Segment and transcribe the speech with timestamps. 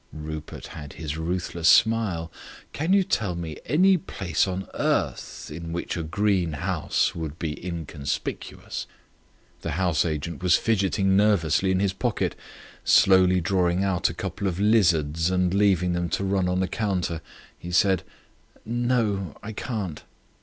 [0.11, 2.31] Rupert had his ruthless smile.
[2.73, 7.63] "Can you tell me any place on earth in which a green house would be
[7.63, 8.87] inconspicuous?"
[9.61, 12.33] The house agent was fidgeting nervously in his pocket.
[12.83, 17.21] Slowly drawing out a couple of lizards and leaving them to run on the counter,
[17.55, 18.01] he said:
[18.65, 20.01] "No; I can't."